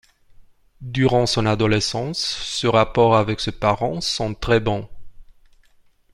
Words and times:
Durant 0.81 1.27
son 1.27 1.45
adolescence, 1.45 2.17
ses 2.43 2.67
rapports 2.67 3.15
avec 3.15 3.39
ses 3.39 3.51
parents 3.51 4.01
sont 4.01 4.33
très 4.33 4.59
bons. 4.59 4.89